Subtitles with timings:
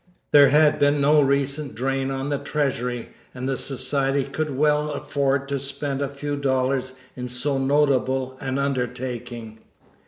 [0.31, 5.47] There had been no recent drain on the treasury, and the society could well afford
[5.49, 9.59] to spend a few dollars in so notable an undertaking.